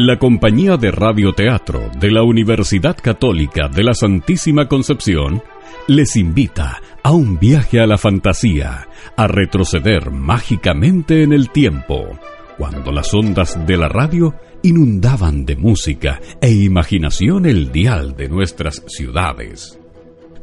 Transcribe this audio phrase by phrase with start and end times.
[0.00, 5.42] La compañía de radioteatro de la Universidad Católica de la Santísima Concepción
[5.88, 12.16] les invita a un viaje a la fantasía, a retroceder mágicamente en el tiempo,
[12.56, 18.84] cuando las ondas de la radio inundaban de música e imaginación el dial de nuestras
[18.86, 19.80] ciudades.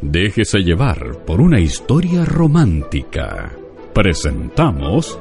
[0.01, 3.53] Déjese llevar por una historia romántica.
[3.93, 5.17] Presentamos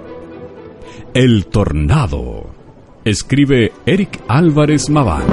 [1.15, 2.54] El Tornado.
[3.05, 5.25] Escribe Eric Álvarez Maván.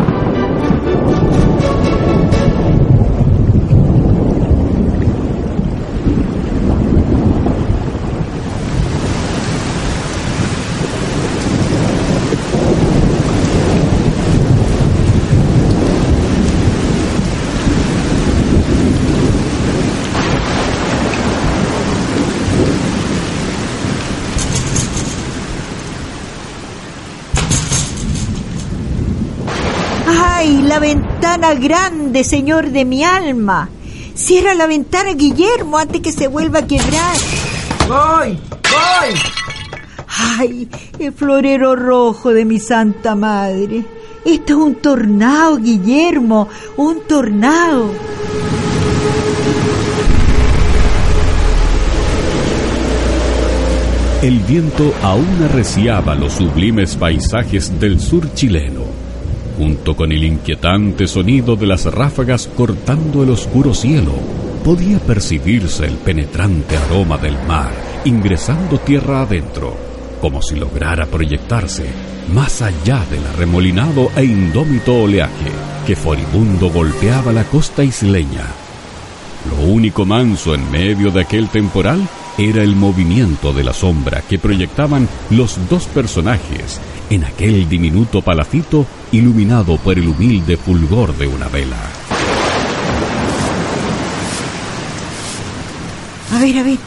[30.44, 30.80] ¡Ay, la
[31.42, 33.70] ventana grande, señor de mi alma!
[34.14, 37.16] Cierra la ventana, Guillermo, antes que se vuelva a quebrar.
[37.88, 38.38] ¡Voy!
[38.70, 39.20] ¡Voy!
[40.08, 43.84] ¡Ay, el florero rojo de mi santa madre!
[44.24, 47.90] Esto es un tornado, Guillermo, un tornado.
[54.22, 58.81] El viento aún arreciaba los sublimes paisajes del sur chileno,
[59.58, 64.14] junto con el inquietante sonido de las ráfagas cortando el oscuro cielo.
[64.64, 67.72] Podía percibirse el penetrante aroma del mar
[68.06, 69.76] ingresando tierra adentro,
[70.20, 71.86] como si lograra proyectarse
[72.34, 75.52] más allá del arremolinado e indómito oleaje
[75.86, 78.46] que furibundo golpeaba la costa isleña.
[79.50, 84.40] Lo único manso en medio de aquel temporal era el movimiento de la sombra que
[84.40, 86.80] proyectaban los dos personajes
[87.12, 91.76] en aquel diminuto palacito iluminado por el humilde fulgor de una vela.
[96.34, 96.78] A ver, a ver,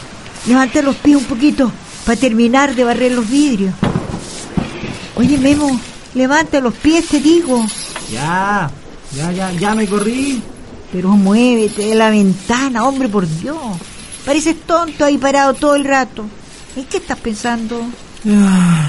[0.46, 1.70] levanta los pies un poquito
[2.06, 3.74] para terminar de barrer los vidrios.
[5.16, 5.78] Oye, Memo,
[6.14, 7.62] levanta los pies, te digo.
[8.10, 8.70] Ya,
[9.14, 10.42] ya, ya, ya me corrí.
[10.90, 13.58] Pero muévete de la ventana, hombre, por Dios.
[14.24, 16.24] Pareces tonto ahí parado todo el rato.
[16.76, 17.84] ¿En qué estás pensando?
[18.24, 18.83] Ay,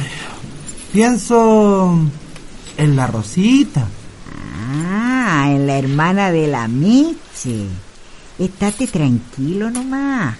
[0.95, 1.93] pienso
[2.77, 3.85] en la Rosita.
[4.81, 7.65] Ah, en la hermana de la Meche.
[8.39, 10.37] Estate tranquilo nomás.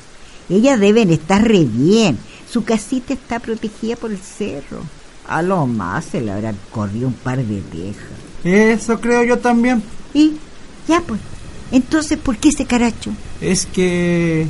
[0.48, 2.18] Ellas deben estar re bien.
[2.50, 4.80] Su casita está protegida por el cerro.
[5.28, 8.06] A lo más se le habrán corrido un par de viejas.
[8.46, 9.84] Eso creo yo también.
[10.14, 10.38] ¿Y?
[10.88, 11.20] Ya pues.
[11.74, 13.12] Entonces, ¿por qué ese caracho?
[13.42, 14.48] Es que.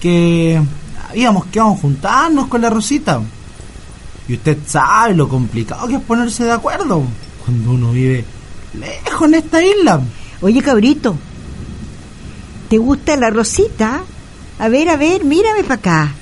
[0.00, 0.60] que.
[1.08, 3.22] habíamos quedado juntarnos con la Rosita.
[4.28, 7.02] Y usted sabe lo complicado que es ponerse de acuerdo
[7.44, 8.24] cuando uno vive
[8.78, 10.00] lejos en esta isla.
[10.40, 11.16] Oye, cabrito.
[12.68, 14.02] ¿Te gusta la Rosita?
[14.58, 16.14] A ver, a ver, mírame para acá.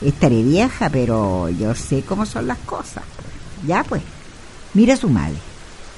[0.00, 3.04] Estaré vieja, pero yo sé cómo son las cosas.
[3.66, 4.02] Ya pues,
[4.74, 5.36] mira a su madre.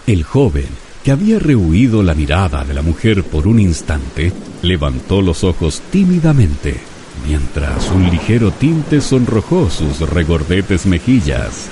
[0.06, 0.66] El joven,
[1.03, 4.32] que había rehuido la mirada de la mujer por un instante,
[4.62, 6.81] levantó los ojos tímidamente,
[7.27, 11.69] mientras un ligero tinte sonrojó sus regordetes mejillas.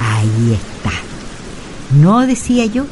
[0.00, 0.92] Ahí está.
[2.00, 2.86] ¿No decía yo?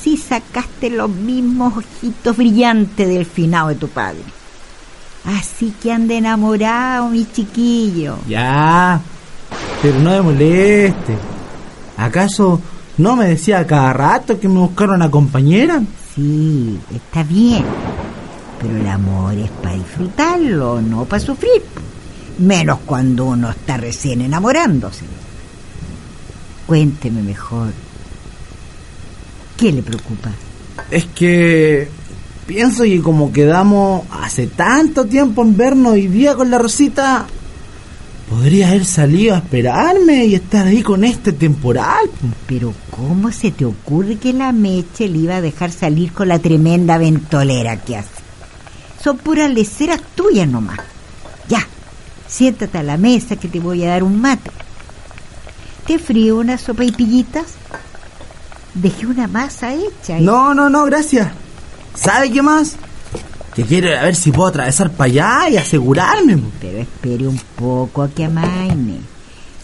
[0.00, 4.22] Si sacaste los mismos ojitos brillantes del finado de tu padre.
[5.24, 8.18] Así que ande enamorado, mi chiquillo.
[8.28, 9.00] Ya,
[9.82, 11.16] pero no me moleste.
[11.96, 12.60] ¿Acaso
[12.98, 15.82] no me decía a cada rato que me buscaron una compañera?
[16.14, 17.64] Sí, está bien.
[18.64, 21.62] Pero el amor es para disfrutarlo, no para sufrir.
[22.38, 25.04] Menos cuando uno está recién enamorándose.
[26.66, 27.72] Cuénteme mejor.
[29.58, 30.30] ¿Qué le preocupa?
[30.90, 31.88] Es que
[32.46, 37.26] pienso que como quedamos hace tanto tiempo en vernos hoy día con la Rosita,
[38.30, 42.08] podría haber salido a esperarme y estar ahí con este temporal.
[42.46, 46.38] Pero ¿cómo se te ocurre que la Meche le iba a dejar salir con la
[46.38, 48.23] tremenda ventolera que hace?
[49.04, 50.78] Son puras leceras tuyas nomás.
[51.46, 51.66] Ya,
[52.26, 54.50] siéntate a la mesa que te voy a dar un mate.
[55.86, 57.44] ¿Te frío una sopa y pillitas?
[58.72, 60.18] Dejé una masa hecha.
[60.18, 61.30] y- No, no, no, gracias.
[61.94, 62.76] ¿Sabe qué más?
[63.54, 66.42] Que quiero a ver si puedo atravesar para allá y asegurarme.
[66.60, 69.00] Pero espere un poco a que amaine.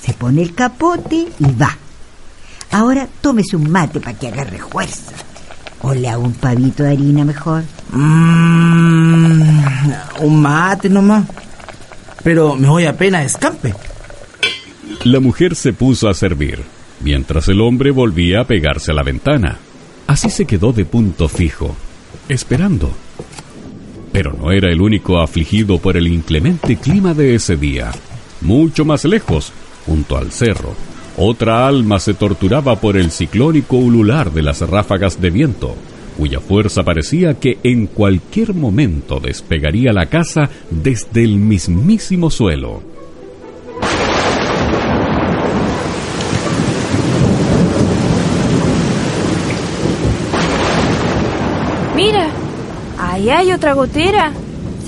[0.01, 1.77] Se pone el capote y va.
[2.73, 5.13] Ahora tómese un mate para que agarre fuerza.
[5.83, 7.65] O le hago un pavito de harina mejor.
[7.93, 9.41] Mmm,
[10.21, 11.25] un mate nomás.
[12.23, 13.75] Pero me voy apenas escape.
[15.05, 16.63] La mujer se puso a servir,
[17.01, 19.59] mientras el hombre volvía a pegarse a la ventana.
[20.07, 21.75] Así se quedó de punto fijo,
[22.29, 22.93] esperando.
[24.13, 27.93] Pero no era el único afligido por el inclemente clima de ese día.
[28.41, 29.53] Mucho más lejos,
[29.87, 30.75] junto al cerro,
[31.17, 35.77] otra alma se torturaba por el ciclónico ulular de las ráfagas de viento,
[36.17, 42.83] cuya fuerza parecía que en cualquier momento despegaría la casa desde el mismísimo suelo.
[51.95, 52.29] Mira,
[52.99, 54.33] ahí hay otra gotera.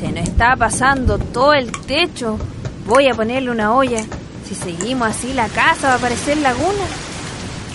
[0.01, 2.39] Se nos está pasando todo el techo.
[2.87, 4.03] Voy a ponerle una olla.
[4.49, 7.12] Si seguimos así, la casa va a parecer laguna.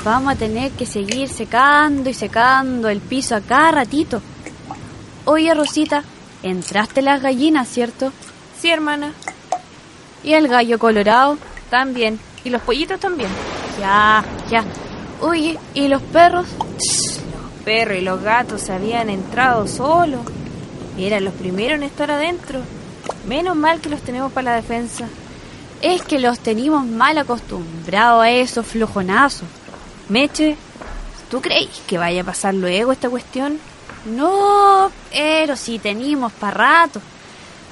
[0.03, 4.21] Vamos a tener que seguir secando y secando el piso a cada ratito.
[5.25, 6.03] Oye, Rosita,
[6.43, 8.13] entraste las gallinas, ¿cierto?
[8.61, 9.13] Sí, hermana.
[10.23, 11.37] ¿Y el gallo colorado?
[11.69, 12.19] También.
[12.43, 13.29] ¿Y los pollitos también?
[13.79, 14.63] Ya, ya.
[15.21, 16.47] Oye, ¿y los perros?
[16.59, 20.21] Los perros y los gatos se habían entrado solos.
[20.97, 22.61] Eran los primeros en estar adentro.
[23.27, 25.07] Menos mal que los tenemos para la defensa.
[25.81, 29.47] Es que los tenemos mal acostumbrados a esos flojonazos.
[30.09, 30.55] Meche,
[31.29, 33.59] ¿tú crees que vaya a pasar luego esta cuestión?
[34.05, 37.01] No, pero si tenemos para rato.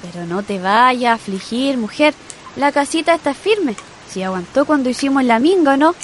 [0.02, 2.14] Pero no te vayas a afligir, mujer.
[2.56, 3.74] La casita está firme.
[4.08, 5.94] Si aguantó cuando hicimos la minga, ¿no?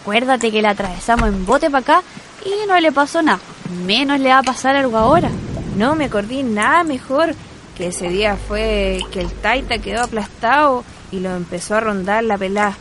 [0.00, 2.02] Acuérdate que la atravesamos en bote para acá
[2.44, 3.40] y no le pasó nada.
[3.84, 5.30] Menos le va a pasar algo ahora.
[5.76, 7.34] No me acordé nada mejor
[7.76, 12.36] que ese día fue que el taita quedó aplastado y lo empezó a rondar la
[12.36, 12.76] pelada.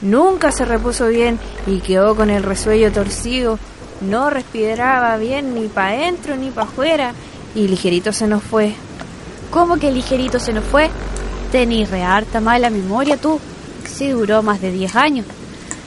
[0.00, 3.58] Nunca se repuso bien y quedó con el resuello torcido.
[4.00, 7.12] No respiraba bien ni para adentro ni para afuera
[7.54, 8.74] y ligerito se nos fue.
[9.50, 10.90] ¿Cómo que ligerito se nos fue?
[11.50, 13.40] Tenís re harta mala memoria tú.
[13.86, 15.26] Sí duró más de 10 años.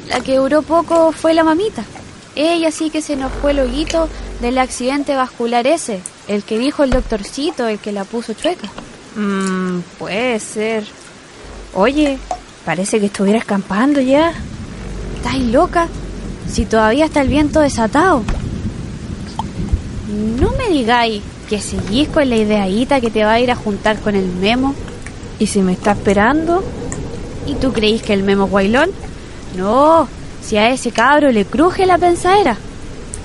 [0.09, 1.83] La que duró poco fue la mamita.
[2.35, 4.09] Ella sí que se nos fue el hoguito
[4.41, 8.69] del accidente vascular ese, el que dijo el doctorcito, el que la puso chueca.
[9.15, 10.85] Mmm, puede ser.
[11.73, 12.17] Oye,
[12.65, 14.33] parece que estuviera escampando ya.
[15.17, 15.87] ¿Estás loca?
[16.47, 18.23] Si todavía está el viento desatado.
[20.39, 23.99] No me digáis que seguís con la ideadita que te va a ir a juntar
[23.99, 24.75] con el memo.
[25.39, 26.63] ¿Y si me está esperando?
[27.47, 28.89] ¿Y tú creís que el memo guailón?
[29.57, 30.07] No,
[30.41, 32.57] si a ese cabro le cruje la pensadera.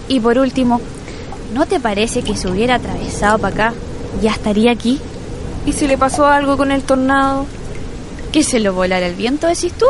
[0.09, 0.81] Y por último,
[1.53, 3.75] ¿no te parece que si hubiera atravesado para acá,
[4.23, 5.01] ya estaría aquí?
[5.67, 7.47] ¿Y si le pasó algo con el tornado?
[8.37, 9.87] ¿Que se lo volara el viento, decís tú?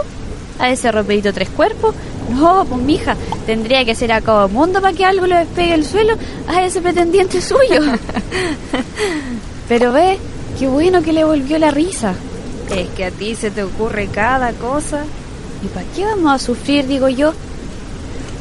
[0.60, 1.96] ¿A ese roperito tres cuerpos?
[2.32, 5.84] No, pues mija, tendría que ser a todo mundo para que algo lo despegue el
[5.84, 6.14] suelo
[6.46, 7.80] a ese pretendiente suyo.
[9.68, 10.20] Pero ve,
[10.60, 12.14] qué bueno que le volvió la risa.
[12.70, 15.02] Es que a ti se te ocurre cada cosa.
[15.64, 17.32] ¿Y para qué vamos a sufrir, digo yo?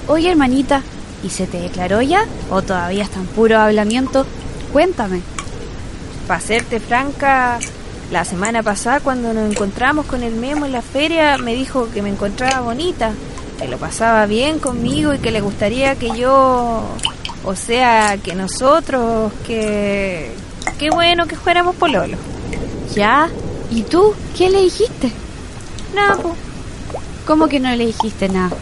[0.08, 0.84] Oye, hermanita,
[1.24, 2.28] ¿y se te declaró ya?
[2.52, 4.28] ¿O todavía está en puro hablamiento?
[4.72, 5.22] Cuéntame.
[6.28, 7.58] Para serte franca,
[8.12, 12.02] la semana pasada cuando nos encontramos con el Memo en la feria, me dijo que
[12.02, 13.12] me encontraba bonita,
[13.60, 16.84] que lo pasaba bien conmigo y que le gustaría que yo,
[17.44, 20.32] o sea, que nosotros, que...
[20.80, 22.18] Qué bueno que fuéramos pololo.
[22.94, 23.30] ¿Ya?
[23.72, 24.14] ¿Y tú?
[24.38, 25.12] ¿Qué le dijiste?
[25.94, 26.36] Nada, po.
[27.26, 28.56] ¿Cómo que no le dijiste nada?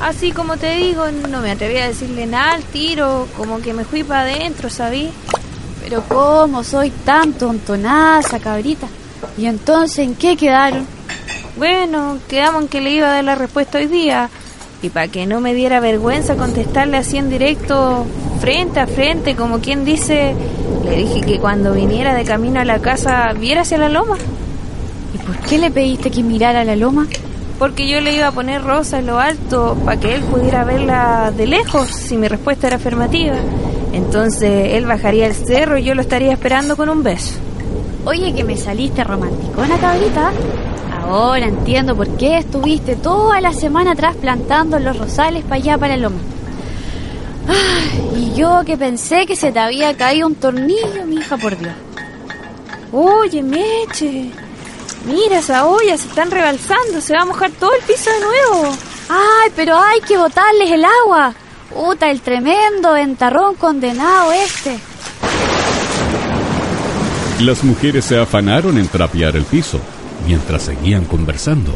[0.00, 3.84] Así como te digo, no me atreví a decirle nada al tiro, como que me
[3.84, 5.10] fui para adentro, ¿sabí?
[5.82, 8.86] Pero ¿cómo soy tan tontonaza, cabrita?
[9.36, 10.86] ¿Y entonces en qué quedaron?
[11.56, 14.30] Bueno, quedamos en que le iba a dar la respuesta hoy día.
[14.82, 18.06] Y para que no me diera vergüenza contestarle así en directo,
[18.40, 20.34] frente a frente, como quien dice,
[20.84, 24.16] le dije que cuando viniera de camino a la casa viera hacia la loma.
[25.14, 27.06] ¿Y por qué le pediste que mirara la loma?
[27.58, 31.30] Porque yo le iba a poner rosa en lo alto para que él pudiera verla
[31.36, 33.36] de lejos si mi respuesta era afirmativa.
[33.92, 37.34] Entonces él bajaría el cerro y yo lo estaría esperando con un beso.
[38.04, 40.32] Oye, que me saliste romanticona, cabrita.
[41.02, 45.96] Ahora entiendo por qué estuviste toda la semana atrás plantando los rosales para allá, para
[45.96, 46.18] la loma.
[47.48, 51.58] Ay, y yo que pensé que se te había caído un tornillo, mi hija, por
[51.58, 51.74] Dios.
[52.92, 54.30] Oye, Meche,
[55.06, 58.74] mira esa olla, se están rebalsando, se va a mojar todo el piso de nuevo.
[59.08, 61.34] ¡Ay, pero hay que botarles el agua!
[61.74, 64.78] ¡Uta, el tremendo ventarrón condenado este!
[67.40, 69.80] Las mujeres se afanaron en trapear el piso,
[70.26, 71.72] mientras seguían conversando.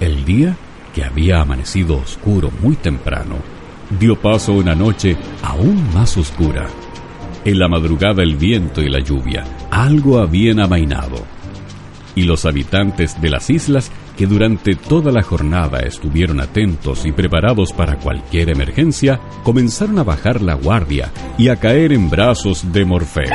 [0.00, 0.56] El día,
[0.94, 3.36] que había amanecido oscuro muy temprano,
[3.98, 6.66] dio paso a una noche aún más oscura.
[7.44, 11.24] En la madrugada el viento y la lluvia algo habían amainado,
[12.14, 17.72] y los habitantes de las islas que durante toda la jornada estuvieron atentos y preparados
[17.72, 23.34] para cualquier emergencia, comenzaron a bajar la guardia y a caer en brazos de Morfeo.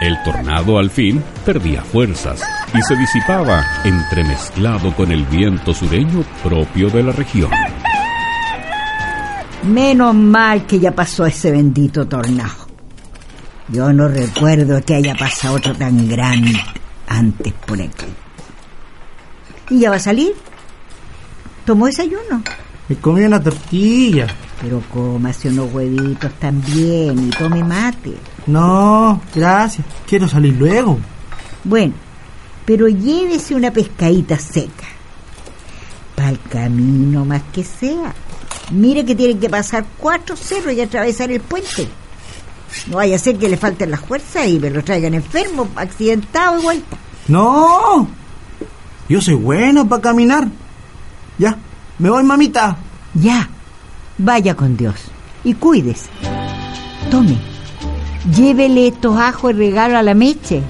[0.00, 2.42] El tornado al fin perdía fuerzas
[2.74, 7.50] y se disipaba entremezclado con el viento sureño propio de la región.
[9.64, 12.66] Menos mal que ya pasó ese bendito tornado.
[13.68, 16.52] Yo no recuerdo que haya pasado otro tan grande
[17.08, 18.06] antes por aquí.
[19.70, 20.34] ¿Y ya va a salir?
[21.64, 22.42] ¿Tomó desayuno?
[22.88, 24.26] Me comí una tortilla.
[24.60, 28.14] Pero cómase unos huevitos también y tome mate.
[28.46, 29.86] No, gracias.
[30.06, 30.98] Quiero salir luego.
[31.64, 31.92] Bueno,
[32.64, 34.86] pero llévese una pescadita seca.
[36.14, 38.14] Para el camino más que sea.
[38.70, 41.86] Mire que tienen que pasar cuatro cerros y atravesar el puente.
[42.88, 46.58] No vaya a ser que le falten las fuerzas y me lo traigan enfermo, accidentado
[46.58, 46.82] igual.
[47.28, 48.08] No,
[49.08, 50.48] yo soy bueno para caminar.
[51.38, 51.56] Ya,
[51.98, 52.76] me voy, mamita.
[53.14, 53.48] Ya,
[54.18, 54.94] vaya con Dios
[55.44, 56.10] y cuídese.
[57.10, 57.38] Tome,
[58.34, 60.62] llévele estos ajos de regalo a la meche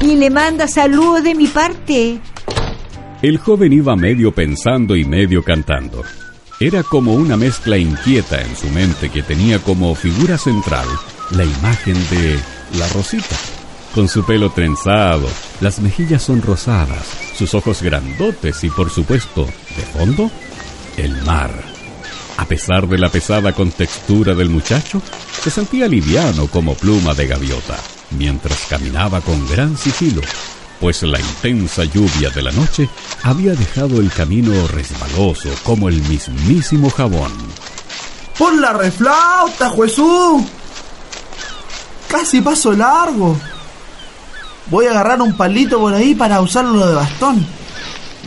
[0.00, 2.20] y le manda saludos de mi parte.
[3.22, 6.02] El joven iba medio pensando y medio cantando.
[6.60, 10.86] Era como una mezcla inquieta en su mente que tenía como figura central
[11.30, 12.38] la imagen de
[12.78, 13.36] la Rosita,
[13.94, 15.28] con su pelo trenzado,
[15.60, 17.06] las mejillas sonrosadas,
[17.38, 20.30] sus ojos grandotes y por supuesto, de fondo,
[20.96, 21.52] el mar.
[22.36, 25.00] A pesar de la pesada contextura del muchacho,
[25.40, 27.78] se sentía liviano como pluma de gaviota,
[28.10, 30.22] mientras caminaba con gran sigilo,
[30.80, 32.88] pues la intensa lluvia de la noche
[33.22, 37.32] había dejado el camino resbaloso como el mismísimo jabón.
[38.36, 40.42] ¡Por la reflauta, Jesús!
[42.08, 43.38] Casi paso largo.
[44.66, 47.46] Voy a agarrar un palito por ahí para usarlo de bastón.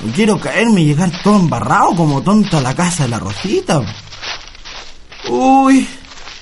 [0.03, 3.81] No quiero caerme y llegar todo embarrado como tonto a la casa de la Rosita.
[5.29, 5.87] Uy,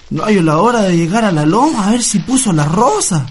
[0.09, 3.25] no hay la hora de llegar a la loma a ver si puso la rosa.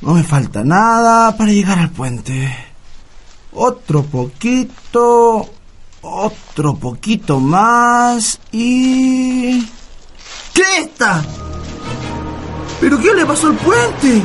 [0.00, 2.54] No me falta nada para llegar al puente.
[3.52, 5.48] Otro poquito,
[6.02, 9.66] otro poquito más y...
[10.52, 11.24] ¿Qué está?
[12.80, 14.22] ¿Pero qué le pasó al puente?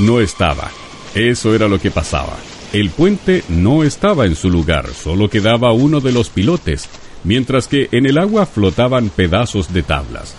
[0.00, 0.70] No estaba.
[1.14, 2.36] Eso era lo que pasaba.
[2.72, 6.88] El puente no estaba en su lugar, solo quedaba uno de los pilotes,
[7.24, 10.34] mientras que en el agua flotaban pedazos de tablas.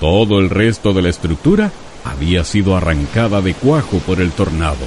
[0.00, 1.72] Todo el resto de la estructura
[2.04, 4.86] había sido arrancada de cuajo por el tornado.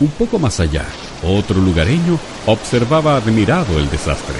[0.00, 0.86] Un poco más allá,
[1.22, 4.36] otro lugareño observaba admirado el desastre.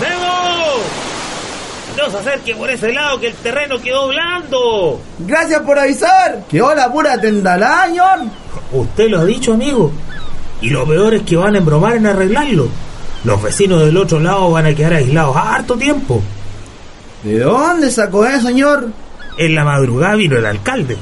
[0.00, 0.82] ¡Memo!
[1.96, 5.00] No se acerque por ese lado que el terreno quedó blando.
[5.20, 6.42] Gracias por avisar.
[6.50, 8.30] ¡Qué hola pura tendalañón!
[8.72, 9.92] Usted lo ha dicho, amigo.
[10.60, 12.68] Y lo peor es que van a embromar en arreglarlo.
[13.24, 16.22] Los vecinos del otro lado van a quedar aislados harto tiempo.
[17.22, 18.88] ¿De dónde sacó eso, señor?
[19.38, 20.96] En la madrugada vino el alcalde.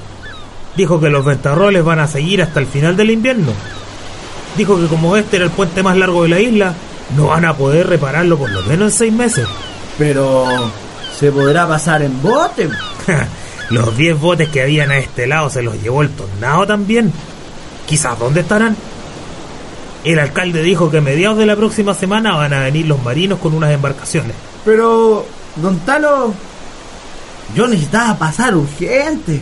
[0.77, 3.53] Dijo que los ventarroles van a seguir hasta el final del invierno.
[4.57, 6.75] Dijo que como este era el puente más largo de la isla,
[7.17, 9.49] no van a poder repararlo por lo menos en seis meses.
[9.99, 10.47] Pero...
[11.19, 12.69] ¿Se podrá pasar en bote?
[13.71, 17.13] los diez botes que habían a este lado se los llevó el tornado también.
[17.87, 18.77] Quizás dónde estarán.
[20.05, 23.39] El alcalde dijo que a mediados de la próxima semana van a venir los marinos
[23.39, 24.35] con unas embarcaciones.
[24.65, 25.25] Pero,
[25.57, 26.35] don Talo,
[27.55, 29.41] yo necesitaba pasar urgente.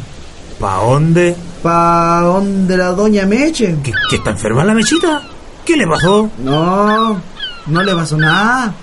[0.59, 1.35] ¿Pa dónde?
[1.63, 3.77] ¿Pa dónde la doña Meche?
[3.83, 5.23] ¿Que, que está enferma la mechita?
[5.65, 6.29] ¿Qué le pasó?
[6.39, 7.21] No,
[7.67, 8.75] no le pasó nada.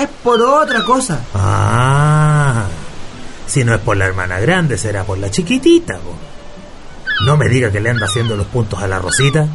[0.00, 1.20] Es por otra cosa.
[1.34, 2.64] Ah,
[3.46, 5.98] si no es por la hermana grande, será por la chiquitita.
[5.98, 6.16] po.
[7.26, 9.46] No me diga que le anda haciendo los puntos a la Rosita.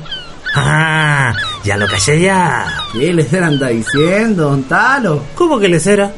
[0.53, 1.33] Ah,
[1.63, 2.77] ya lo callé ya.
[2.93, 5.23] ¿Qué les anda diciendo, don Talo?
[5.33, 6.13] ¿Cómo que les era?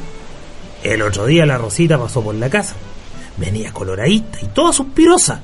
[0.83, 2.75] El otro día la Rosita pasó por la casa.
[3.37, 5.39] Venía coloradita y toda suspirosa.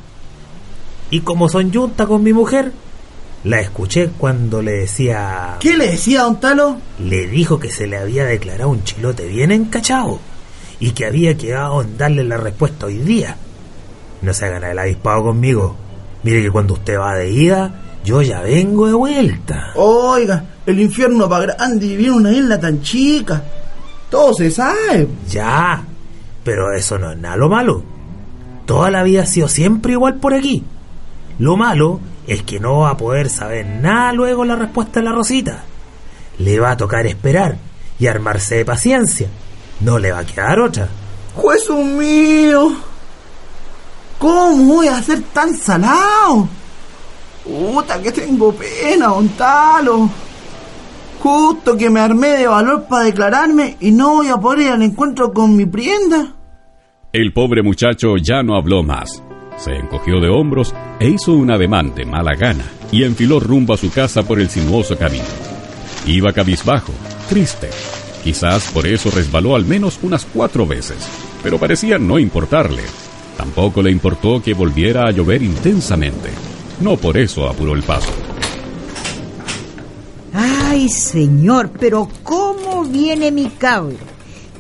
[1.10, 2.74] Y como son yunta con mi mujer,
[3.44, 5.58] la escuché cuando le decía...
[5.60, 6.78] ¿Qué le decía, don Talo?
[7.00, 10.20] Le dijo que se le había declarado un chilote bien encachado
[10.80, 13.36] y que había quedado en darle la respuesta hoy día.
[14.22, 15.76] No se hagan el avispado conmigo.
[16.24, 19.72] Mire que cuando usted va de ida, Yo ya vengo de vuelta.
[19.76, 23.42] Oiga, el infierno va grande y en una isla tan chica.
[24.10, 25.08] Todo se sabe.
[25.30, 25.82] Ya,
[26.44, 27.84] pero eso no es nada lo malo.
[28.66, 30.64] Toda la vida ha sido siempre igual por aquí.
[31.40, 35.12] Lo malo es que no va a poder saber nada luego la respuesta de la
[35.12, 35.63] Rosita.
[36.39, 37.58] Le va a tocar esperar
[38.00, 39.27] y armarse de paciencia.
[39.82, 40.88] No le va a quedar otra.
[41.36, 42.72] ¡Jesús mío!
[44.20, 46.48] ¿Cómo voy a ser tan salado?
[47.44, 50.10] Puta, que tengo pena, don Talo.
[51.20, 54.84] Justo que me armé de valor para declararme y no voy a poder ir al
[54.84, 56.36] encuentro con mi prienda.
[57.12, 59.24] El pobre muchacho ya no habló más.
[59.58, 63.78] Se encogió de hombros e hizo un ademán de mala gana y enfiló rumbo a
[63.78, 65.24] su casa por el sinuoso camino.
[66.06, 66.92] Iba cabizbajo,
[67.30, 67.70] triste.
[68.24, 70.98] Quizás por eso resbaló al menos unas cuatro veces,
[71.42, 72.84] pero parecía no importarle.
[73.38, 76.30] Tampoco le importó que volviera a llover intensamente.
[76.82, 78.12] No por eso apuró el paso.
[80.34, 83.98] Ay, señor, pero ¿cómo viene mi cabro?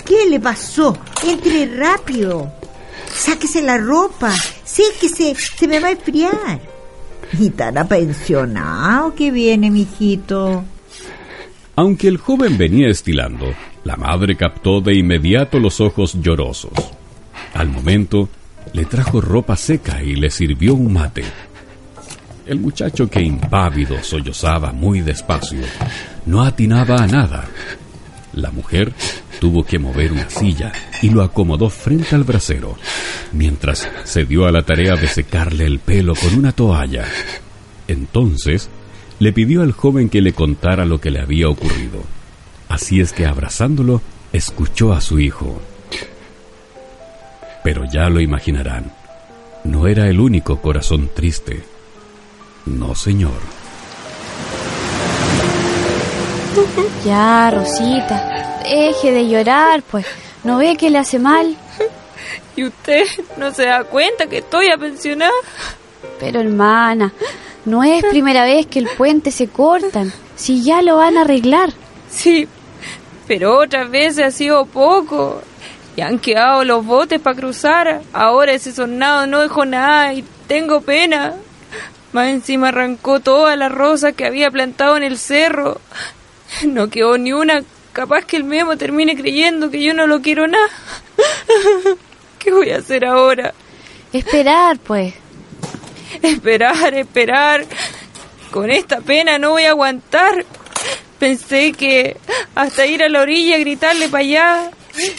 [0.05, 0.97] ¿Qué le pasó?
[1.25, 2.51] Entre rápido.
[3.13, 4.31] Sáquese la ropa.
[4.73, 6.59] Séquese, se me va a enfriar.
[7.37, 10.63] Y tan apensionado que viene, mijito.
[11.75, 13.53] Aunque el joven venía estilando,
[13.83, 16.71] la madre captó de inmediato los ojos llorosos.
[17.53, 18.29] Al momento,
[18.73, 21.23] le trajo ropa seca y le sirvió un mate.
[22.47, 25.61] El muchacho que impávido sollozaba muy despacio
[26.25, 27.45] no atinaba a nada.
[28.33, 28.91] La mujer
[29.39, 30.71] tuvo que mover una silla
[31.01, 32.77] y lo acomodó frente al brasero,
[33.31, 37.05] mientras se dio a la tarea de secarle el pelo con una toalla.
[37.87, 38.69] Entonces
[39.19, 42.03] le pidió al joven que le contara lo que le había ocurrido.
[42.69, 45.61] Así es que abrazándolo, escuchó a su hijo.
[47.63, 48.91] Pero ya lo imaginarán,
[49.63, 51.63] no era el único corazón triste.
[52.65, 53.39] No, señor.
[57.05, 58.32] Ya, Rosita,
[58.63, 60.05] deje de llorar, pues.
[60.43, 61.55] ¿No ve que le hace mal?
[62.55, 63.05] ¿Y usted
[63.37, 65.31] no se da cuenta que estoy apensionada?
[66.19, 67.13] Pero hermana,
[67.65, 70.11] no es primera vez que el puente se cortan.
[70.35, 71.71] Si ya lo van a arreglar.
[72.09, 72.47] Sí,
[73.27, 75.41] pero otras veces ha sido poco.
[75.95, 78.01] Y han quedado los botes para cruzar.
[78.11, 81.35] Ahora ese sonado no dejó nada y tengo pena.
[82.11, 85.79] Más encima arrancó toda la rosa que había plantado en el cerro.
[86.67, 87.63] No quedó ni una.
[87.93, 90.67] Capaz que el memo termine creyendo que yo no lo quiero nada.
[92.39, 93.53] ¿Qué voy a hacer ahora?
[94.11, 95.13] Esperar, pues.
[96.23, 97.65] Esperar, esperar.
[98.51, 100.43] Con esta pena no voy a aguantar.
[101.19, 102.17] Pensé que
[102.55, 104.71] hasta ir a la orilla y gritarle para allá.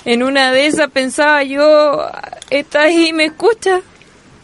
[0.05, 2.05] En una de esas pensaba yo,
[2.51, 3.81] ¿está ahí y me escucha?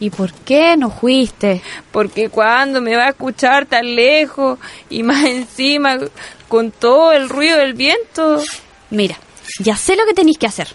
[0.01, 1.61] ¿Y por qué no fuiste?
[1.91, 4.57] Porque cuando me va a escuchar tan lejos
[4.89, 5.99] y más encima
[6.47, 8.41] con todo el ruido del viento.
[8.89, 9.15] Mira,
[9.59, 10.69] ya sé lo que tenéis que hacer.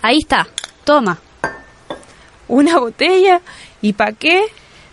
[0.00, 0.46] Ahí está,
[0.84, 1.18] toma.
[2.46, 3.40] ¿Una botella?
[3.82, 4.44] ¿Y para qué?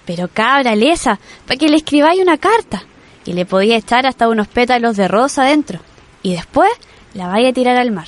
[0.04, 2.86] Pero cabra lesa, para que le escribáis una carta.
[3.24, 5.80] Y le podía echar hasta unos pétalos de rosa dentro.
[6.24, 6.72] Y después
[7.14, 8.08] la vaya a tirar al mar.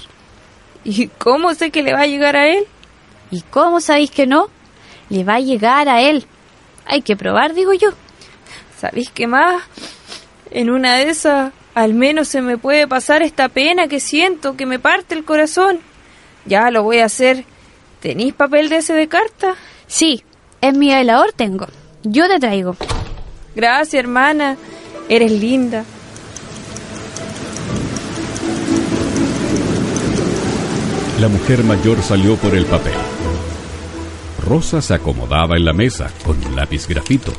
[0.84, 2.66] ¿Y cómo sé que le va a llegar a él?
[3.30, 4.50] ¿Y cómo sabéis que no?
[5.14, 6.26] Le va a llegar a él.
[6.88, 7.90] Hay que probar, digo yo.
[8.80, 9.62] ¿Sabéis qué más?
[10.50, 14.66] En una de esas, al menos se me puede pasar esta pena que siento, que
[14.66, 15.82] me parte el corazón.
[16.46, 17.46] Ya lo voy a hacer.
[18.00, 19.54] ¿Tenéis papel de ese de carta?
[19.86, 20.24] Sí,
[20.62, 21.68] en mi velador tengo.
[22.02, 22.76] Yo te traigo.
[23.56, 24.58] Gracias, hermana.
[25.10, 25.86] Eres linda.
[31.20, 33.13] La mujer mayor salió por el papel.
[34.46, 37.32] Rosa se acomodaba en la mesa con un lápiz grafito,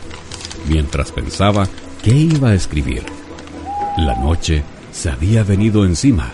[0.68, 1.68] mientras pensaba
[2.02, 3.04] qué iba a escribir.
[3.98, 6.32] La noche se había venido encima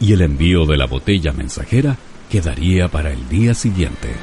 [0.00, 1.96] y el envío de la botella mensajera
[2.30, 4.14] quedaría para el día siguiente.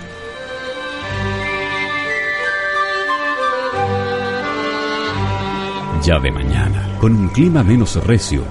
[6.03, 8.43] Ya de mañana, con un clima menos recio,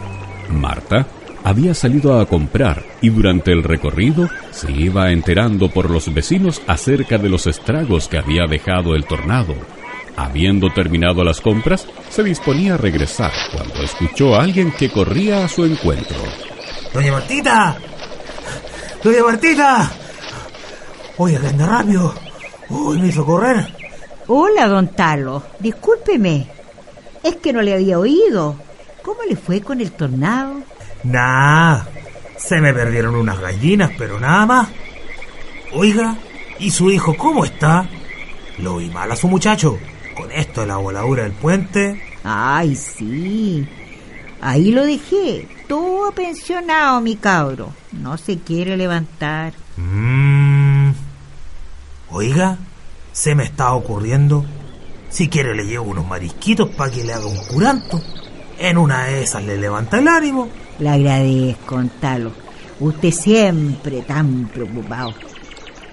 [0.51, 1.07] Marta
[1.48, 7.16] había salido a comprar y durante el recorrido se iba enterando por los vecinos acerca
[7.16, 9.54] de los estragos que había dejado el tornado.
[10.14, 15.48] Habiendo terminado las compras, se disponía a regresar cuando escuchó a alguien que corría a
[15.48, 16.18] su encuentro.
[16.92, 17.78] ¡Doña Martita!
[19.02, 19.90] ¡Doña Martita!
[21.16, 22.14] Oiga, que anda rápido.
[22.68, 23.72] Uy, me hizo correr.
[24.26, 25.42] Hola, don Talo.
[25.58, 26.46] Discúlpeme.
[27.22, 28.56] Es que no le había oído.
[29.02, 30.62] ¿Cómo le fue con el tornado?
[31.04, 31.82] Nah,
[32.37, 34.68] se me perdieron unas gallinas, pero nada más.
[35.72, 36.16] Oiga,
[36.58, 37.88] ¿y su hijo cómo está?
[38.58, 39.78] Lo vi mal a su muchacho.
[40.16, 42.02] con esto de la voladura del puente.
[42.24, 43.66] Ay, sí.
[44.40, 45.46] Ahí lo dejé.
[45.68, 47.72] Todo pensionado, mi cabro.
[47.92, 49.52] No se quiere levantar.
[49.76, 50.90] Mmm.
[52.11, 52.58] Oiga,
[53.12, 54.44] se me está ocurriendo.
[55.08, 58.00] Si quiere le llevo unos marisquitos para que le haga un curanto.
[58.58, 60.48] En una de esas le levanta el ánimo.
[60.78, 62.32] Le agradezco, Talo.
[62.80, 65.12] Usted siempre tan preocupado.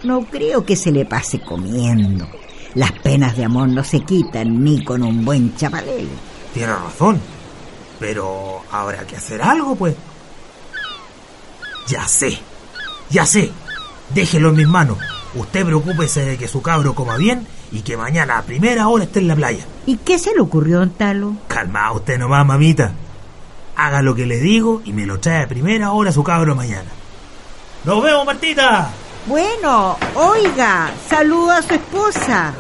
[0.03, 2.27] No creo que se le pase comiendo.
[2.75, 6.09] Las penas de amor no se quitan ni con un buen chapalele.
[6.53, 7.19] Tiene razón.
[7.99, 9.95] Pero habrá que hacer algo, pues.
[11.87, 12.37] Ya sé.
[13.09, 13.51] Ya sé.
[14.13, 14.97] Déjelo en mis manos.
[15.33, 19.19] Usted preocúpese de que su cabro coma bien y que mañana a primera hora esté
[19.19, 19.65] en la playa.
[19.85, 21.33] ¿Y qué se le ocurrió, don Talo?
[21.47, 22.93] Calma usted nomás, mamita.
[23.75, 26.89] Haga lo que le digo y me lo trae a primera hora su cabro mañana.
[27.83, 28.89] ¡Nos vemos, Martita!
[29.27, 32.53] Bueno, oiga, saluda a su esposa.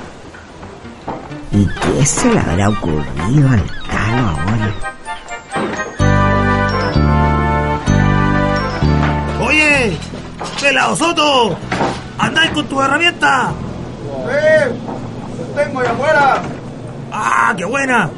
[1.51, 4.73] ¿Y qué se le habrá ocurrido al Talo ahora?
[9.45, 9.97] ¡Oye!
[10.59, 11.57] ¡Pelado Soto!
[12.17, 13.53] ¡Andáis con tu herramienta!
[14.27, 14.79] ¡Sí!
[15.55, 16.41] tengo ahí afuera!
[17.11, 18.09] ¡Ah, qué buena!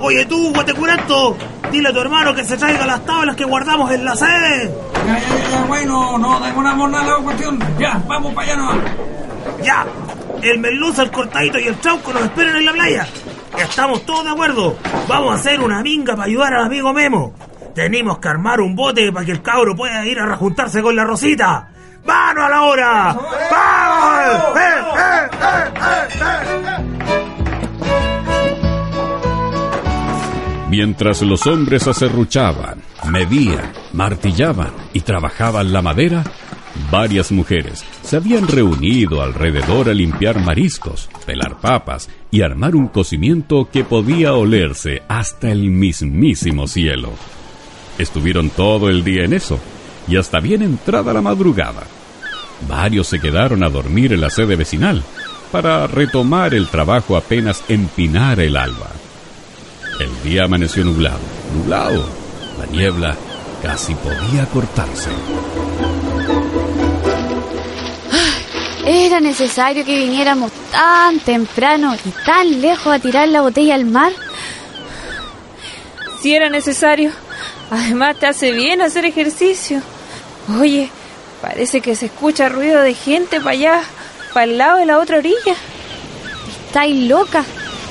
[0.00, 1.36] Oye tú, guatecuranto,
[1.70, 4.74] dile a tu hermano que se traiga las tablas que guardamos en la sede.
[5.06, 7.58] Ya, ya, ya, ya, bueno, no demoramos nada la cuestión.
[7.78, 8.76] Ya, vamos para allá nomás.
[9.62, 9.86] Ya,
[10.42, 13.06] el merluza, el cortadito y el trauco nos esperan en la playa.
[13.56, 14.76] Estamos todos de acuerdo.
[15.08, 17.34] Vamos a hacer una minga para ayudar al amigo Memo.
[17.74, 21.04] Tenemos que armar un bote para que el cabro pueda ir a rejuntarse con la
[21.04, 21.68] Rosita.
[22.04, 23.16] ¡Mano a la hora!
[23.50, 24.56] ¡Vamos!
[24.56, 25.70] ¡Eh, eh, eh,
[26.20, 26.66] eh,
[27.08, 27.25] eh!
[30.78, 36.22] Mientras los hombres acerruchaban, medían, martillaban y trabajaban la madera,
[36.90, 43.70] varias mujeres se habían reunido alrededor a limpiar mariscos, pelar papas y armar un cocimiento
[43.72, 47.12] que podía olerse hasta el mismísimo cielo.
[47.96, 49.58] Estuvieron todo el día en eso
[50.06, 51.84] y hasta bien entrada la madrugada.
[52.68, 55.02] Varios se quedaron a dormir en la sede vecinal
[55.50, 58.90] para retomar el trabajo apenas empinara el alba.
[59.98, 61.18] El día amaneció nublado,
[61.54, 62.06] nublado.
[62.58, 63.16] La niebla
[63.62, 65.08] casi podía cortarse.
[68.84, 74.12] ¿Era necesario que viniéramos tan temprano y tan lejos a tirar la botella al mar?
[76.20, 77.10] Si era necesario.
[77.70, 79.80] Además te hace bien hacer ejercicio.
[80.60, 80.90] Oye,
[81.40, 83.82] parece que se escucha ruido de gente para allá,
[84.34, 85.56] para el lado de la otra orilla.
[86.68, 87.44] ¿Estáis loca?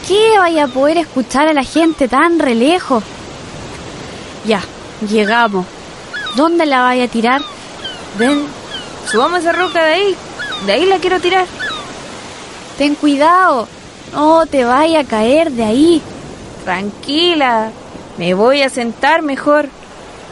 [0.07, 3.03] ¿Qué vaya a poder escuchar a la gente tan re lejos?
[4.45, 4.61] Ya,
[5.09, 5.65] llegamos.
[6.35, 7.41] ¿Dónde la vaya a tirar?
[8.19, 8.45] Ven,
[9.09, 10.15] subamos esa roca de ahí.
[10.67, 11.47] De ahí la quiero tirar.
[12.77, 13.67] Ten cuidado.
[14.13, 16.01] No te vaya a caer de ahí.
[16.63, 17.71] Tranquila.
[18.17, 19.69] Me voy a sentar mejor.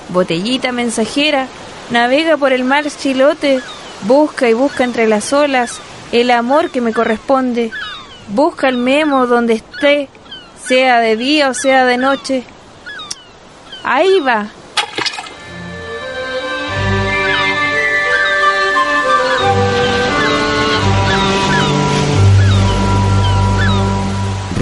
[0.10, 1.48] Botellita mensajera.
[1.90, 3.60] Navega por el mar chilote.
[4.04, 5.80] Busca y busca entre las olas
[6.12, 7.72] el amor que me corresponde.
[8.30, 10.10] Busca el memo donde esté,
[10.64, 12.44] sea de día o sea de noche.
[13.84, 14.50] Ahí va.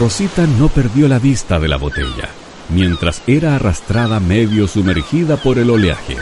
[0.01, 2.27] Rosita no perdió la vista de la botella,
[2.69, 6.17] mientras era arrastrada medio sumergida por el oleaje,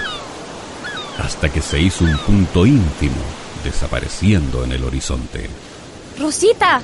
[1.17, 3.15] hasta que se hizo un punto íntimo,
[3.63, 5.49] desapareciendo en el horizonte.
[6.19, 6.81] Rosita,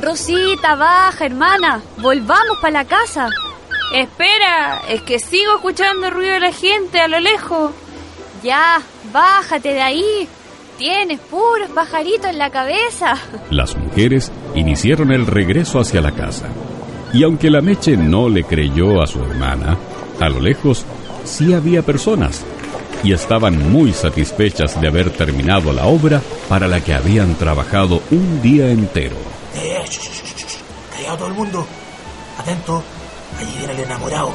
[0.00, 1.82] Rosita, baja, hermana.
[1.98, 3.28] Volvamos para la casa.
[3.94, 7.72] Espera, es que sigo escuchando el ruido de la gente a lo lejos.
[8.42, 8.80] Ya,
[9.12, 10.28] bájate de ahí.
[10.78, 13.14] Tienes puros pajaritos en la cabeza.
[13.50, 16.46] Las mujeres iniciaron el regreso hacia la casa.
[17.12, 19.76] Y aunque la Meche no le creyó a su hermana,
[20.18, 20.86] a lo lejos
[21.24, 22.42] sí había personas.
[23.02, 28.40] Y estaban muy satisfechas de haber terminado la obra para la que habían trabajado un
[28.40, 29.29] día entero.
[30.92, 31.66] Callado todo el mundo.
[32.38, 32.82] Atento,
[33.38, 34.32] allí viene el enamorado.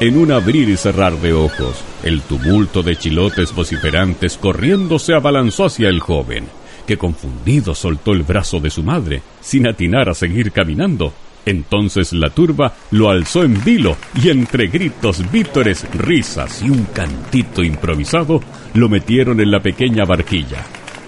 [0.00, 5.66] En un abrir y cerrar de ojos, el tumulto de chilotes vociferantes corriendo se abalanzó
[5.66, 6.46] hacia el joven,
[6.86, 11.12] que confundido soltó el brazo de su madre, sin atinar a seguir caminando.
[11.44, 17.62] Entonces la turba lo alzó en vilo y entre gritos, vítores, risas y un cantito
[17.62, 18.40] improvisado,
[18.74, 20.64] lo metieron en la pequeña barquilla.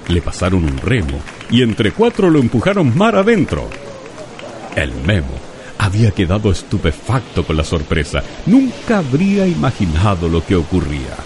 [0.08, 3.68] Le pasaron un remo y entre cuatro lo empujaron mar adentro.
[4.76, 5.34] El memo
[5.78, 8.22] había quedado estupefacto con la sorpresa.
[8.46, 11.16] Nunca habría imaginado lo que ocurría.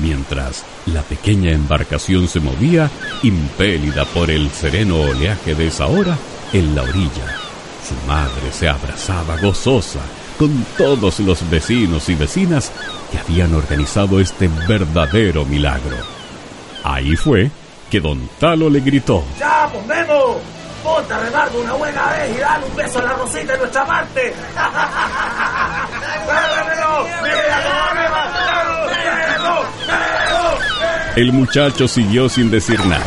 [0.00, 2.90] Mientras la pequeña embarcación se movía,
[3.22, 6.16] impélida por el sereno oleaje de esa hora,
[6.52, 7.36] En la orilla,
[7.82, 9.98] su madre se abrazaba gozosa
[10.38, 12.70] con todos los vecinos y vecinas
[13.10, 15.96] que habían organizado este verdadero milagro.
[16.84, 17.50] Ahí fue
[17.90, 19.24] que don Talo le gritó.
[19.38, 20.38] ¡Ya, pues Memo!
[20.82, 23.58] ¡Ponte a remar de una buena vez y dale un beso a la Rosita de
[23.58, 24.34] nuestra parte!
[31.16, 33.04] El muchacho siguió sin decir nada.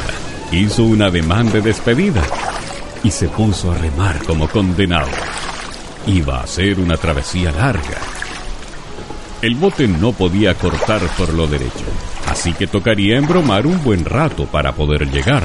[0.52, 2.22] Hizo un ademán de despedida
[3.04, 5.10] y se puso a remar como condenado.
[6.08, 7.98] Iba a ser una travesía larga.
[9.42, 11.86] El bote no podía cortar por lo derecho,
[12.38, 15.44] así que tocaría embromar un buen rato para poder llegar.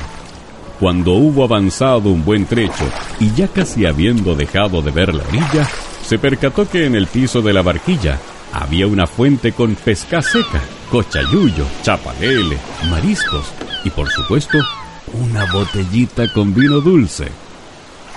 [0.79, 2.85] Cuando hubo avanzado un buen trecho
[3.19, 5.67] y ya casi habiendo dejado de ver la orilla,
[6.05, 8.19] se percató que en el piso de la barquilla
[8.53, 12.59] había una fuente con pesca seca, cochayuyo, chapalele,
[12.91, 13.47] mariscos
[13.85, 14.59] y por supuesto
[15.15, 17.29] una botellita con vino dulce.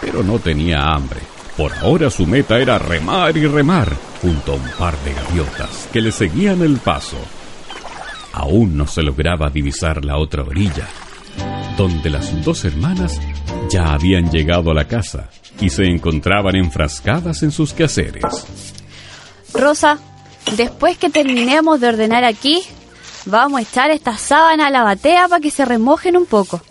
[0.02, 1.22] Pero no tenía hambre.
[1.56, 6.02] Por ahora su meta era remar y remar junto a un par de gaviotas que
[6.02, 7.16] le seguían el paso.
[8.36, 10.86] Aún no se lograba divisar la otra orilla,
[11.78, 13.18] donde las dos hermanas
[13.70, 15.30] ya habían llegado a la casa
[15.62, 18.24] y se encontraban enfrascadas en sus quehaceres.
[19.54, 20.00] Rosa,
[20.58, 22.62] después que terminemos de ordenar aquí,
[23.26, 26.62] vamos a echar estas sábanas a la batea para que se remojen un poco.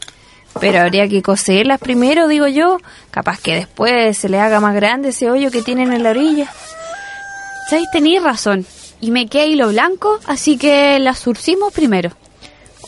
[0.60, 2.76] Pero habría que coserlas primero, digo yo.
[3.10, 6.52] Capaz que después se le haga más grande ese hoyo que tienen en la orilla.
[7.70, 7.88] ¿Sabéis?
[7.90, 8.66] Tenéis razón.
[9.04, 12.12] Y me queda hilo blanco, así que las surcimos primero.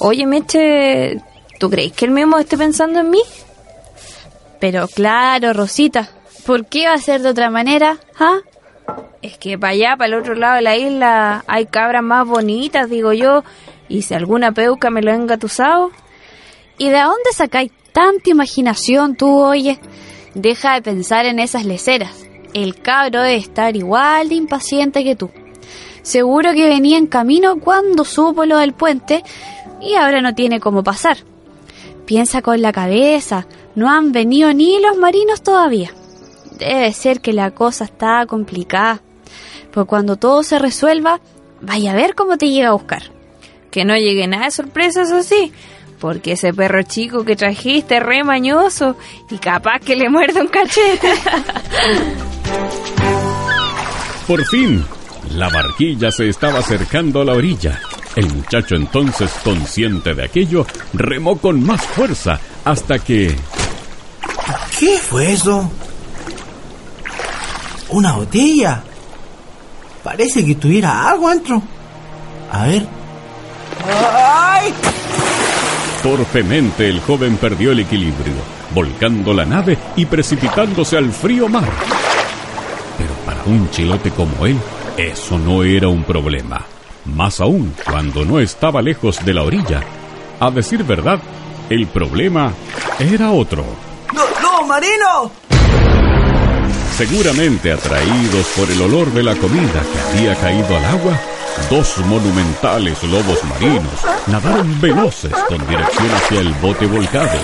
[0.00, 1.20] Oye, Meche,
[1.60, 3.20] ¿tú crees que el Memo esté pensando en mí?
[4.58, 6.08] Pero claro, Rosita,
[6.46, 7.98] ¿por qué va a ser de otra manera?
[8.18, 8.38] ¿Ah?
[9.20, 12.88] Es que para allá, para el otro lado de la isla, hay cabras más bonitas,
[12.88, 13.44] digo yo.
[13.86, 15.90] Y si alguna peuca me lo ha engatusado.
[16.78, 19.78] ¿Y de dónde sacáis tanta imaginación tú, oye?
[20.32, 22.26] Deja de pensar en esas leceras.
[22.54, 25.30] El cabro debe estar igual de impaciente que tú.
[26.06, 29.24] Seguro que venía en camino cuando supo lo del puente
[29.80, 31.16] y ahora no tiene cómo pasar.
[32.04, 35.90] Piensa con la cabeza, no han venido ni los marinos todavía.
[36.60, 39.00] Debe ser que la cosa está complicada.
[39.72, 41.20] Pues cuando todo se resuelva,
[41.60, 43.10] vaya a ver cómo te llega a buscar.
[43.72, 45.52] Que no llegue nada de sorpresas así,
[45.98, 48.96] porque ese perro chico que trajiste es re mañoso
[49.28, 51.10] y capaz que le muerde un cachete.
[54.28, 54.84] Por fin,
[55.30, 57.80] la barquilla se estaba acercando a la orilla.
[58.14, 63.36] El muchacho entonces, consciente de aquello, remó con más fuerza hasta que...
[64.78, 65.70] ¿Qué fue eso?
[67.90, 68.82] ¿Una botella?
[70.02, 71.62] Parece que tuviera algo dentro.
[72.50, 72.86] A ver.
[74.14, 74.72] ¡Ay!
[76.02, 78.34] Torpemente el joven perdió el equilibrio,
[78.74, 81.68] volcando la nave y precipitándose al frío mar.
[82.96, 84.56] Pero para un chilote como él,
[84.96, 86.64] eso no era un problema.
[87.04, 89.82] Más aún cuando no estaba lejos de la orilla.
[90.40, 91.20] A decir verdad,
[91.70, 92.52] el problema
[92.98, 93.64] era otro.
[94.14, 95.30] ¡No, no, marino!
[96.96, 101.20] Seguramente atraídos por el olor de la comida que había caído al agua,
[101.68, 107.38] dos monumentales lobos marinos nadaron veloces con dirección hacia el bote volcado.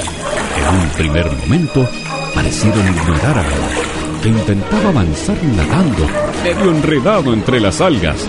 [0.56, 1.86] En un primer momento
[2.34, 6.06] parecieron ignorar a Noah, que intentaba avanzar nadando,
[6.44, 8.28] medio enredado entre las algas.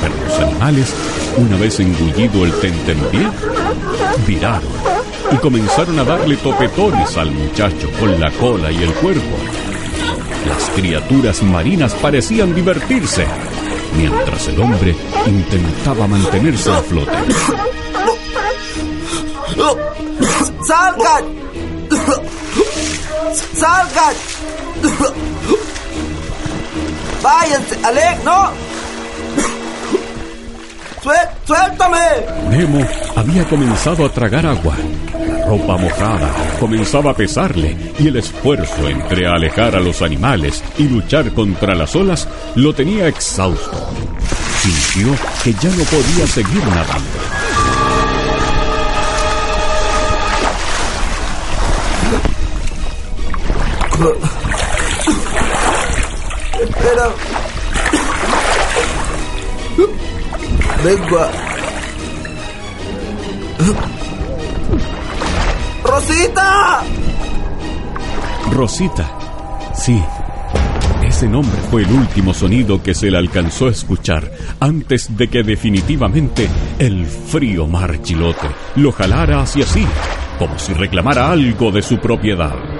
[0.00, 0.94] Pero los animales,
[1.36, 3.28] una vez engullido el tentempié,
[4.26, 4.70] viraron
[5.32, 9.36] y comenzaron a darle topetones al muchacho con la cola y el cuerpo.
[10.48, 13.26] Las criaturas marinas parecían divertirse,
[13.96, 14.94] mientras el hombre
[15.26, 17.12] intentaba mantenerse a flote.
[20.64, 21.24] ¡Salgan!
[23.54, 24.14] ¡Salgan!
[27.22, 27.78] ¡Váyanse!
[27.84, 28.50] ¡Alec, no!
[31.02, 31.98] ¡Suel- ¡Suéltame!
[32.50, 34.74] Nemo había comenzado a tragar agua.
[35.26, 40.84] La ropa mojada comenzaba a pesarle y el esfuerzo entre alejar a los animales y
[40.84, 43.88] luchar contra las olas lo tenía exhausto.
[44.62, 47.18] Sintió que ya no podía seguir nadando.
[56.92, 57.10] Espera.
[60.84, 61.18] Vengo.
[65.84, 66.82] ¡Rosita!
[68.50, 69.18] Rosita.
[69.74, 70.02] Sí.
[71.02, 75.42] Ese nombre fue el último sonido que se le alcanzó a escuchar antes de que
[75.42, 79.86] definitivamente el frío mar chilote lo jalara hacia sí,
[80.38, 82.71] como si reclamara algo de su propiedad.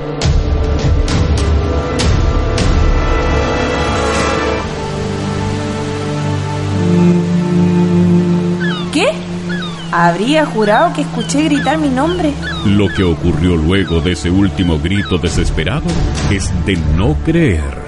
[9.93, 12.33] Habría jurado que escuché gritar mi nombre.
[12.65, 15.85] Lo que ocurrió luego de ese último grito desesperado
[16.31, 17.83] es de no creer.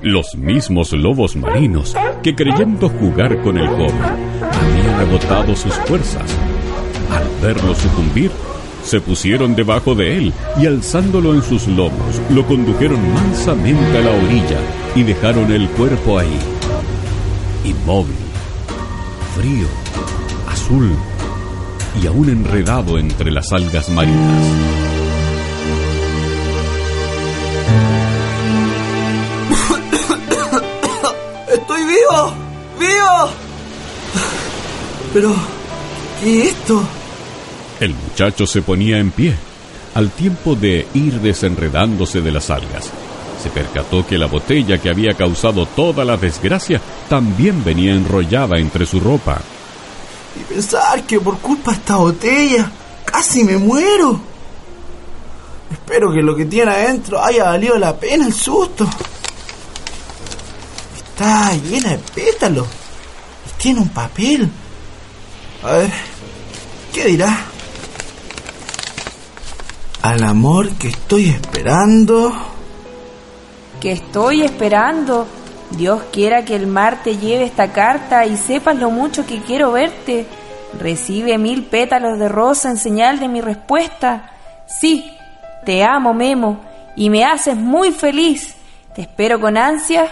[0.00, 4.02] Los mismos lobos marinos que creyendo jugar con el joven
[4.40, 6.34] habían agotado sus fuerzas.
[7.10, 8.30] Al verlo sucumbir,
[8.82, 14.12] se pusieron debajo de él y alzándolo en sus lomos, lo condujeron mansamente a la
[14.12, 14.58] orilla
[14.94, 16.38] y dejaron el cuerpo ahí,
[17.64, 18.16] inmóvil,
[19.36, 19.66] frío,
[20.70, 20.90] azul
[22.00, 24.44] y aún enredado entre las algas marinas.
[31.52, 32.32] ¡Estoy vivo!
[32.78, 33.30] ¡Vivo!
[35.12, 35.34] Pero,
[36.22, 36.80] ¿qué es esto?
[37.80, 39.34] El muchacho se ponía en pie,
[39.94, 42.92] al tiempo de ir desenredándose de las algas.
[43.42, 48.86] Se percató que la botella que había causado toda la desgracia también venía enrollada entre
[48.86, 49.42] su ropa.
[50.36, 52.70] Y pensar que por culpa de esta botella
[53.04, 54.20] casi me muero.
[55.70, 58.88] Espero que lo que tiene adentro haya valido la pena el susto.
[60.96, 62.66] Está llena de pétalos.
[63.58, 64.50] Tiene un papel.
[65.62, 65.92] A ver,
[66.94, 67.46] ¿qué dirá?
[70.02, 72.32] Al amor que estoy esperando.
[73.80, 75.26] Que estoy esperando.
[75.70, 79.72] Dios quiera que el mar te lleve esta carta y sepas lo mucho que quiero
[79.72, 80.26] verte.
[80.78, 84.32] Recibe mil pétalos de rosa en señal de mi respuesta.
[84.66, 85.10] Sí,
[85.64, 86.60] te amo, Memo,
[86.96, 88.54] y me haces muy feliz.
[88.94, 90.08] Te espero con ansia,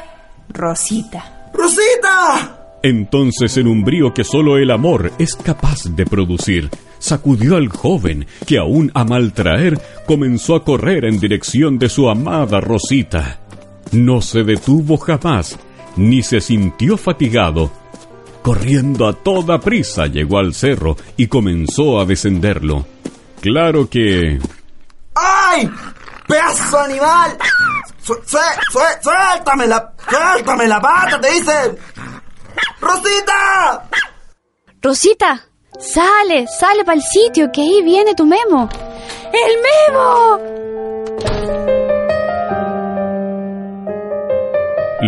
[0.49, 1.51] Rosita.
[1.53, 2.59] ¡Rosita!
[2.83, 8.27] Entonces en un brío que solo el amor es capaz de producir, sacudió al joven
[8.47, 13.41] que aún a maltraer comenzó a correr en dirección de su amada Rosita.
[13.93, 15.59] No se detuvo jamás,
[15.97, 17.71] ni se sintió fatigado.
[18.43, 22.87] Corriendo a toda prisa llegó al cerro y comenzó a descenderlo.
[23.41, 24.39] Claro que...
[25.15, 25.71] ¡Ay!
[26.27, 27.37] ¡Pedazo animal!
[28.03, 28.39] Su su
[28.71, 31.79] su ¡Suéltame la, suéltame la pata, te dicen!
[32.81, 33.89] ¡Rosita!
[34.81, 35.49] Rosita,
[35.79, 38.69] sale, sale para el sitio, que ahí viene tu memo.
[39.33, 40.98] ¡El memo!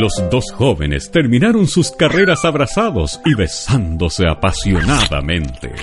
[0.00, 5.74] Los dos jóvenes terminaron sus carreras abrazados y besándose apasionadamente.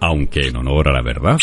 [0.00, 1.36] Aunque en honor a la verdad,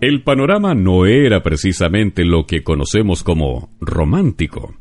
[0.00, 4.74] el panorama no era precisamente lo que conocemos como romántico.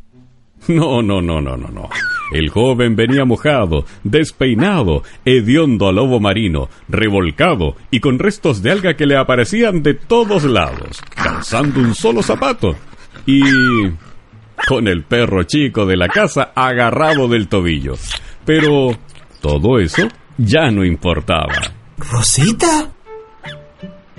[0.69, 1.89] No, no, no, no, no, no.
[2.31, 8.93] El joven venía mojado, despeinado, hediondo a lobo marino, revolcado y con restos de alga
[8.95, 12.75] que le aparecían de todos lados, calzando un solo zapato
[13.25, 13.41] y
[14.67, 17.95] con el perro chico de la casa agarrado del tobillo.
[18.45, 18.91] Pero
[19.41, 21.53] todo eso ya no importaba.
[21.97, 22.89] ¿Rosita?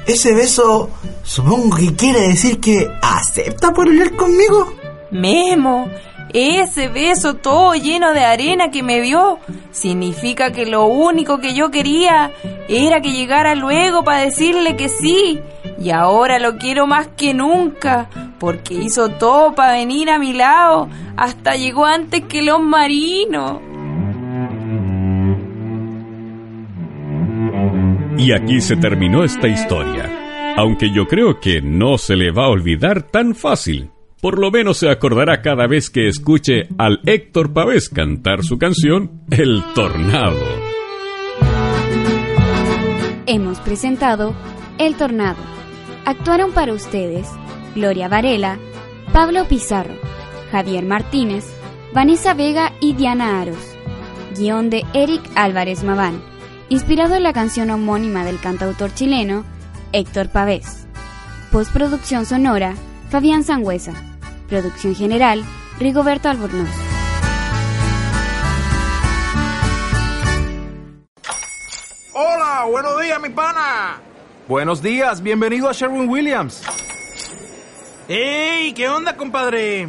[0.07, 0.91] Ese beso
[1.23, 4.75] supongo que quiere decir que acepta por hablar conmigo.
[5.13, 5.91] Memo,
[6.33, 9.39] ese beso todo lleno de arena que me vio
[9.71, 12.31] significa que lo único que yo quería
[12.69, 15.41] era que llegara luego para decirle que sí.
[15.81, 20.89] Y ahora lo quiero más que nunca, porque hizo todo para venir a mi lado,
[21.17, 23.61] hasta llegó antes que los marinos.
[28.19, 30.55] Y aquí se terminó esta historia.
[30.57, 33.91] Aunque yo creo que no se le va a olvidar tan fácil.
[34.21, 39.23] Por lo menos se acordará cada vez que escuche al Héctor Pavés cantar su canción
[39.31, 40.37] El Tornado.
[43.27, 44.35] Hemos presentado
[44.77, 45.39] El Tornado.
[46.05, 47.27] Actuaron para ustedes
[47.75, 48.59] Gloria Varela,
[49.15, 49.95] Pablo Pizarro,
[50.51, 51.47] Javier Martínez,
[51.95, 53.75] Vanessa Vega y Diana Aros.
[54.37, 56.23] Guión de Eric Álvarez Maván,
[56.69, 59.47] inspirado en la canción homónima del cantautor chileno
[59.93, 60.87] Héctor Pavés.
[61.51, 62.75] Postproducción sonora
[63.09, 64.10] Fabián Sangüesa.
[64.51, 65.45] Producción general
[65.79, 66.69] Rigoberto Albornoz.
[72.13, 74.01] Hola, buenos días, mi pana.
[74.49, 76.65] Buenos días, bienvenido a Sherwin Williams.
[78.09, 78.73] ¡Ey!
[78.73, 79.89] ¿Qué onda, compadre?